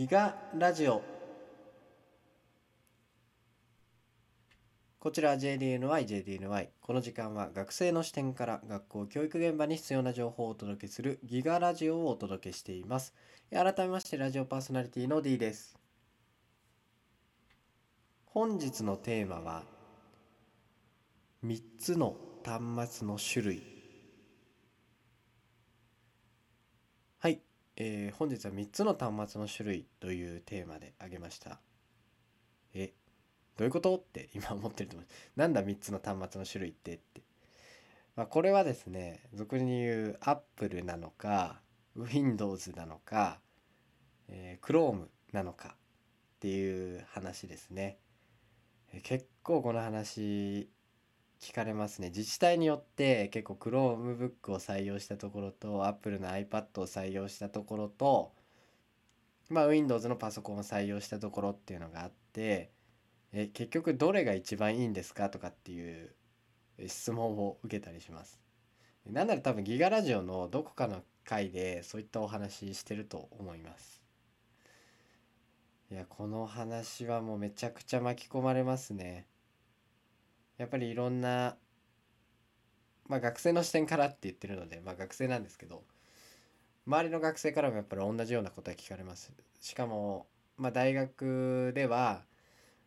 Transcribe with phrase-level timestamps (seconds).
[0.00, 1.02] ギガラジオ
[4.98, 6.68] こちら JDNY、JDNY。
[6.80, 13.12] この時間は学生の視点から学校教育現場に必要な情報をお届けするギガラジオをお届けしています。
[13.52, 15.78] 改めましてラジオパーソナリティの D です。
[18.24, 19.64] 本日のテーマは
[21.44, 23.62] 3つの端末の種類
[27.18, 27.42] はい、
[27.82, 31.60] えー本日は3つの端末の種類というテーマで挙げました。
[32.74, 32.92] え
[33.56, 33.96] どういうこと？
[33.96, 35.08] って今思ってると思う。
[35.34, 37.22] なんだ3つの端末の種類ってって、
[38.16, 41.62] まあ、これはですね俗に言う Apple なのか
[41.96, 43.40] Windows なのか、
[44.28, 45.76] えー Chrome なのかっ
[46.40, 47.96] ていう話ですね。
[48.92, 50.68] えー結構この話
[51.40, 52.08] 聞かれますね。
[52.08, 58.32] 自治体によって結構 Chromebook を採用したところと Apple の iPad を採用したところと
[59.48, 62.70] まあ Windows のパソコンを採用したところっていうのがあって
[63.32, 66.14] え結局どれが一番いいんですかとかっていう
[66.86, 68.40] 質問を受けたりします。
[69.06, 74.02] なんなら多分ギガラジオのどこかの回でそういったお話してると思います。
[75.90, 79.26] いやこの話はもうめちゃくちゃ巻き込まれますね。
[80.60, 81.56] やっぱりいろんな
[83.08, 85.84] まあ学生の視点からって言ってるのでまあ学生なんですけど
[86.86, 89.32] 周りの学生からもやっぱり同じようなことが聞かれます。
[89.58, 90.26] しかも
[90.58, 92.24] まあ大学では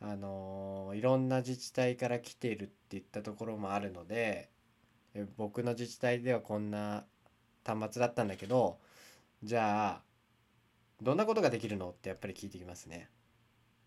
[0.00, 4.48] あのいろんな自治体から来ているっていったところもあるので
[5.36, 7.04] 僕の自治体ではこんな
[7.64, 8.78] 端末だったんだけど
[9.42, 10.02] じゃあ
[11.02, 13.08] どんなことができるのってやっぱり聞いてきますね。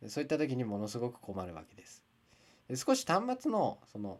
[0.07, 2.08] そういった時にものすごく困るわけです。
[2.75, 4.19] 少し端末のその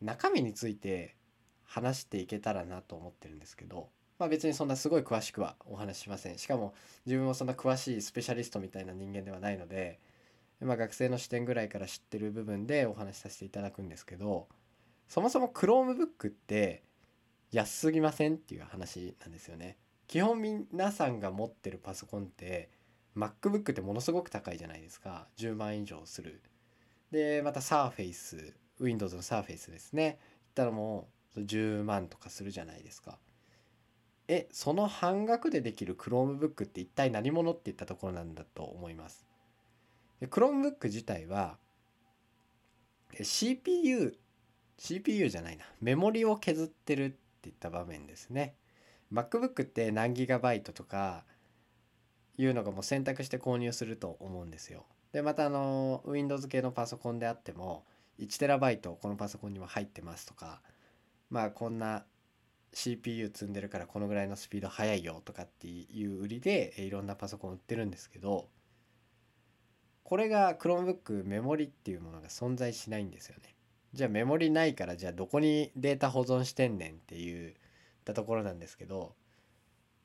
[0.00, 1.16] 中身について
[1.64, 3.88] 話していけたらなと思ってるんですけど
[4.18, 6.38] まあ別にそんなすごい詳しくはお話ししません。
[6.38, 6.74] しかも
[7.06, 10.00] 自分もそんな詳しいスペシャリストみたいな人間ではないので
[10.60, 14.48] まあ、学生の視点ぐらいから知ってる部分でお話しさせていただくんですけど
[15.08, 16.82] そもそも Chromebook って
[17.52, 19.78] 安すぎませんっていう話なんですよね。
[20.06, 22.68] 基本皆さんが持ってるパソコンって
[23.16, 25.28] MacBook ってものすごく高いじゃないですか。
[25.38, 26.42] 10万以上する。
[27.10, 30.04] でまた Surface Windows の Surface ですね。
[30.04, 30.16] いっ
[30.54, 33.18] たらもう10万とかするじゃないですか。
[34.28, 39.26] えその半額でできる Chromebook って一体何者っていったところなんだと思います。
[40.20, 41.56] で Chromebook 自体は
[43.22, 44.18] CPU
[44.78, 45.64] CPU じゃないな。
[45.80, 47.10] メモリを削ってるっ
[47.42, 48.54] ていった場面ですね。
[49.12, 51.24] MacBook って何ギガバイトとか
[52.36, 54.86] いうのがもう選択して購入すると思うんですよ。
[55.12, 57.84] でまたあの Windows 系のパソコンであっても
[58.18, 60.60] 1TB このパソコンには入ってますとか
[61.30, 62.04] まあこんな
[62.72, 68.48] CPU 積んでるからこのぐらいのスピード速いよとかっていう売りでいろんなパソコン売ってるんですけど
[70.04, 73.54] これが Chromebook メモリっていうものが存在しないんですよね。
[73.92, 77.54] じゃあメモリないからじゃあどこにデータ保存してんねんっていうっ
[78.08, 79.14] たところなんですけど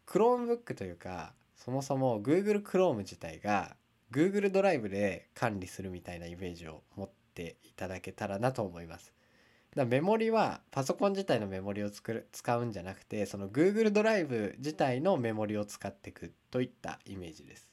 [0.07, 3.75] Chromebook というかそもそも Google Chrome 自体が
[4.13, 9.13] Google ドライブで管理するみたいなイメージを持っていただけたらなと思います。
[9.75, 17.69] だメモリはパソコン自体のメモリを作る使うんじゃなくてその Google ドライブ自体のメモリを使っていくといったイメージです。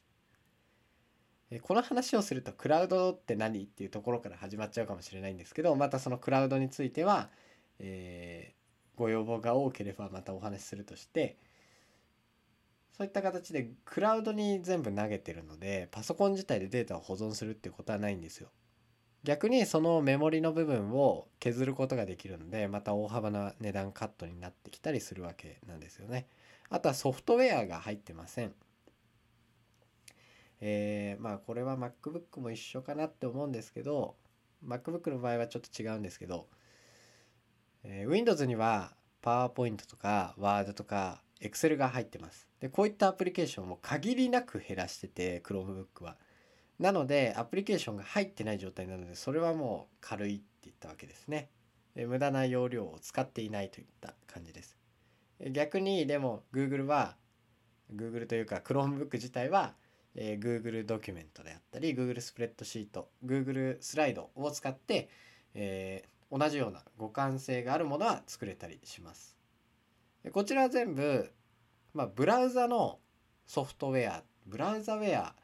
[1.51, 7.29] えこの話をするとクラウドって何っていうところから始まっちゃうかもしれないんですけどまたそのクラウドについては、
[7.79, 8.61] えー
[9.01, 11.39] ご要望が多ければまたお話しするとして
[13.01, 18.51] そういった形でクラウドに全部投げてるのでパソコン自体でデータを保存するっていうことはないんですよ。
[19.25, 26.27] 逆にそのメモリの部分を削ることができるのでまた大幅な値段カットになってきたりするわけなんですよね。
[26.69, 28.53] あとはソフトウェアが入ってません。
[30.61, 34.15] えーまあこれは MacBook も一緒かなって思うんですけど
[34.63, 36.49] MacBook の場合はちょっと違うんですけど、
[37.83, 38.93] えー Windows には
[39.23, 42.49] PowerPoint とか Word とか Excel が入ってます。
[42.61, 46.17] でこういったアプリケーションを限りなく減らしてて Chromebook は。
[46.79, 51.51] なのでアプリケーションが入ってない状態なのでそれはもう軽いって言ったわけですね。
[51.95, 54.77] で無駄な容量を使っていないといった感じです。
[55.53, 57.17] 逆にでも Google は
[57.95, 59.75] Google というか Chromebook 自体は
[60.15, 65.09] えー Google ドキュメントであったり Google スプレッドシート Google スライドを使って、
[65.55, 69.40] えー同じような互換性があるものは作れたりします。
[70.23, 71.31] でこちら全部、
[71.95, 72.99] まあ、ブラウザの
[73.47, 75.35] ソフトウェアブラウザウェア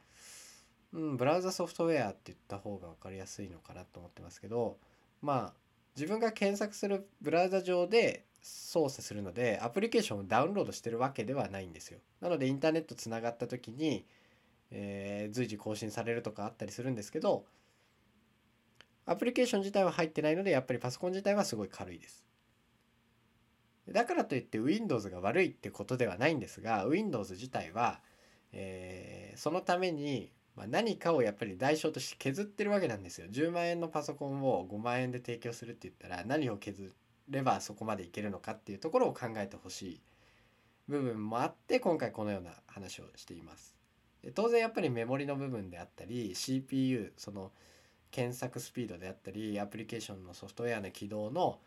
[0.93, 4.79] うんブラウザソフトウェアって言った方が分かりやすいのかなと思ってますけど
[5.23, 5.61] まあ
[5.97, 11.99] 自分が検索するブラウザ上で操作するのでアプリケーションをダウンロードしてるわけではないんですよ。
[12.21, 14.05] なのでインターネットつながった時に
[14.71, 17.45] えー随時更新されるとかあったりするんですけど
[19.07, 22.26] アプリケーション自体は入ってないのでやっぱりパソコン自体はすごい軽いです
[23.91, 28.01] だからといって Windows が悪いってことではないんですが Windows 自体は、
[28.53, 36.95] えーそのために何かをやっぱり代償として削ってるわけなんですよ10万円のパソコンを5万円で提供するって言ったら何を削
[37.29, 40.01] ればそこまでいけるのかっていうところを考えてほしい
[40.89, 43.75] 部分もあって今回このような話をしています。
[44.35, 47.53] 当然やっぱりメモリの部分であったり CPU その
[48.11, 51.61] 検索スピードであったりアプリケーションのソフトウェアの起動の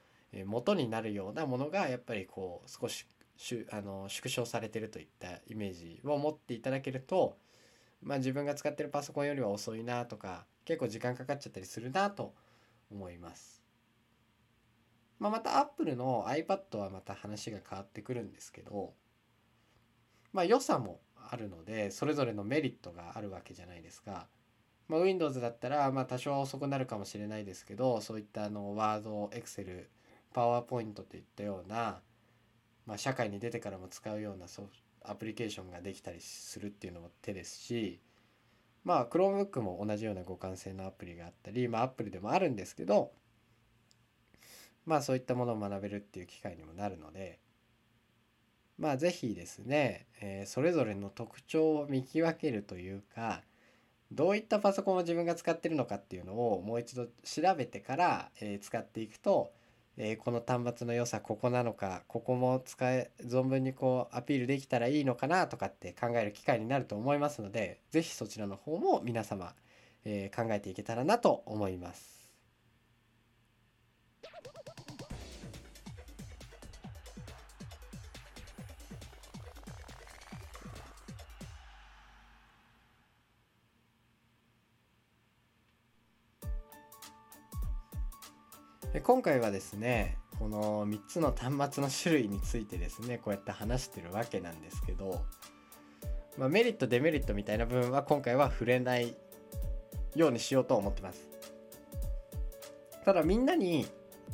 [0.45, 7.37] 元になるようなものがやっぱりこう少ししゅあの縮小されてるといったイメージを持っていただけると、
[8.03, 12.33] まあ、自分が使ってるパソコンよりは遅いなとか結構時間かかっちゃったりするなと
[12.91, 13.63] 思います。
[15.19, 18.93] まあ、また Apple の iPad はまた話が変わってくるんですけど、
[20.31, 24.27] まあ、良さもあるのでそれぞれのメリットがあるわけじゃないですか。
[24.87, 29.85] まあ、Windows だったら、まあ、多少遅くなるかもしれないですけどそういったあの Word、Excel、
[30.33, 32.01] PowerPoint といったような、
[32.85, 34.69] まあ、社会に出てからも使うようなソフ
[35.03, 37.99] アプリケーションができたりするっていうのも手ですし
[38.83, 43.11] まあ Chromebook も同じような互換性のアプリがあったり、まあ、Apple でもあるんですけど
[44.85, 47.39] まあそういったものを学べるっていう機会にもなるので
[48.77, 53.41] まあ是非ですね、えーそれぞれの特徴を見極めるというか
[54.11, 59.51] どういったパソコンを自分が使ってるのかっていうのをもう一度調べてから、えー使っていくと、
[59.99, 69.53] えーこの端末の良さここなのかここも使え存分にこうアピールできたらいいのかなとかって考える機会になると思いますので是非そちらの方も皆様、
[70.05, 72.18] えー考えていけたらなと思います。
[88.93, 95.21] で今回はですねこの3つの端末の種類についてですねこうやって話してるわけなんですけど、
[96.37, 99.15] まあ、メリットデメリットみたいな部分は今回は触れない
[100.15, 101.27] ようにしようと思ってます。
[103.05, 103.85] ただみんなに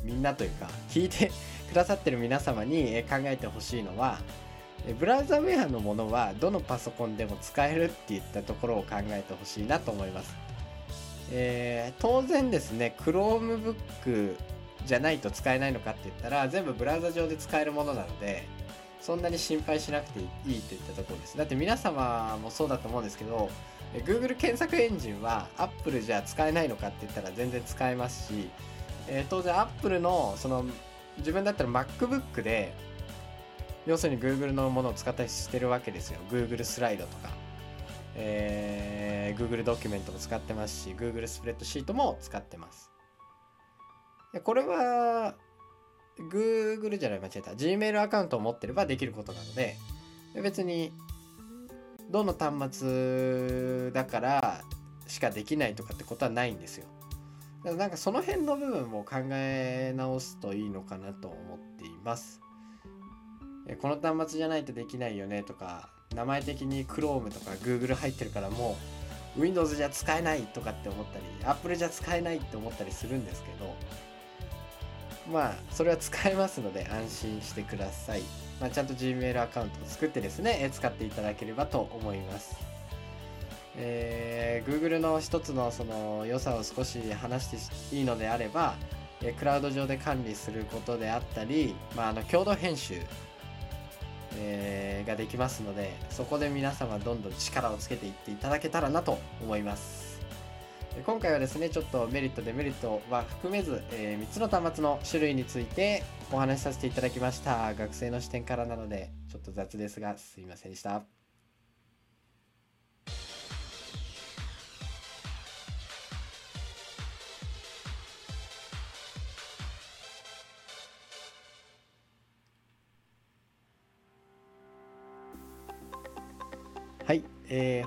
[0.02, 1.30] みんなというか聞いて
[1.68, 4.20] くださってる皆様に考えてほしいのは
[5.00, 10.34] ブラウザウェアのものはどのパソコンでも使えるっていったところを考えてほしいなと思います。
[11.32, 14.36] えー当然ですね Chromebook
[14.84, 18.46] じゃないと使えないのかって言ったら全部ブラウザ上で使えるものなので
[19.00, 21.36] そんなに心配しなくていいといったところです。
[21.36, 23.50] だって皆様もそうだと思うんですけど
[24.04, 28.48] Google 検索エンジンは Apple じゃ使えないのかって言ったら全然使えますし、
[29.08, 30.64] えー当然 Apple のその
[31.18, 32.74] 自分だったら MacBook で
[33.86, 36.18] 要するに Google のものを使ったりしてるわけですよ。
[36.30, 37.30] Google スライドとか。
[38.16, 42.90] えー Google ドキュメントも使ってますし Google スプレッドシートも使ってます。
[44.42, 45.34] これは
[46.18, 47.50] Google じゃない間違えた。
[47.52, 49.76] Gmail アカウントを持ってればできることなので
[50.42, 50.92] 別に
[52.10, 54.62] どの端末だから
[55.06, 56.86] しかできないとかってことはないんですよ。
[57.64, 62.40] なんかその辺の部分も考え直すといいのかなと思っています。
[63.82, 68.76] この端末じゃないとできないよねとか名前的に Chrome とか Google 入ってるからも
[69.36, 73.74] う Windows じゃ使えないとかって思ったり Apple じゃ使えないって思ったりするんですけど
[75.30, 78.22] まあそれは使えますので安心してください、
[78.60, 82.56] まあ、ちゃんと Gmail アカウントを作ってですね使っていただければと思います。
[83.78, 88.74] えー Google の一つのその良さを少し話していいのであれば
[89.22, 93.00] えクラウド上で管理することであったり、まあ、あの共同編集
[94.36, 100.16] えーができますのでそこで皆様どんどん力をつけていっていただけたらなと思います。
[101.04, 106.02] 今回はですねちょっとメリットデメリットは含めず、え3つの端末の種類について
[106.32, 107.74] お話しさせていただきました。
[107.74, 111.15] 学生の視点からなのでちょっと雑ですがすいませんでした。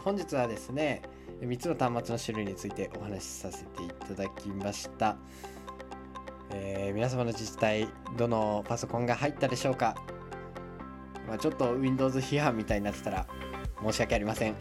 [0.09, 1.03] 本日はですね
[1.39, 5.17] 3つの端末の種類についてお話しさせていただきました、
[6.49, 7.87] えー皆様の自治体
[8.17, 9.95] どのパソコンが入ったでしょうか、
[11.27, 13.27] まあ、ちょっと Windows 批判みたいになってたら
[13.83, 14.55] 申し訳ありません、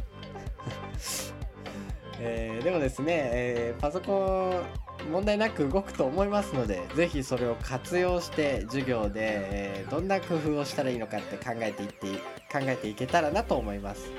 [2.21, 4.63] えーでもですね、えーパソコ
[5.03, 12.19] ン問題なく動くと思いますのでぜひそれを活用して授業で、えーどんな工夫をしたらいいのかって考えていって
[12.53, 14.13] 考えていけたらなと思います。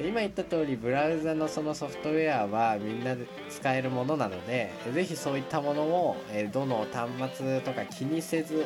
[0.00, 6.16] 今言った通りブラウザのそのソフトウェアはみんなで使えるものなので是非そういったものを
[6.52, 8.64] どの端末とか気にせず、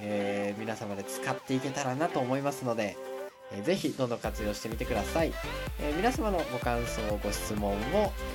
[0.00, 2.96] えー、皆様で使っていけたらなと思いますので、
[3.64, 5.32] ぜひどんどん活用してみてください、
[5.80, 7.76] えー、皆様のご感想ご質問を、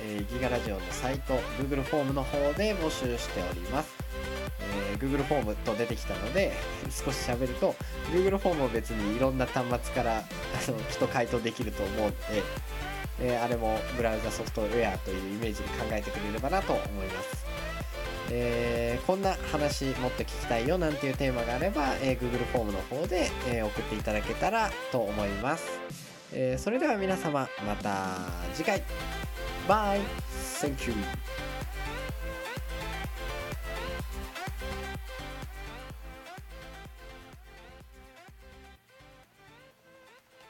[0.06, 4.01] えー、ギガラジオのサイト Google フォームの方で募集しております、
[5.02, 6.52] Google フォームと出てきたので
[6.90, 7.74] 少し喋ると
[8.12, 10.22] Google フォームを別にいろんな端末からあ
[10.70, 12.16] のきっと回答できると思うので、
[13.20, 17.46] えあれもブラウザソフトウェアというイメージで考えてくれればなと思います。
[18.30, 25.64] えー、こんな話もっと聞きたいよなんていうテーマがあれば、えー、Google フォームの方で、えー、送っていただけたらと思います、
[26.32, 28.20] えそれでは皆様また
[28.54, 28.82] 次回。
[29.68, 30.00] バイ
[30.62, 30.94] Thank you.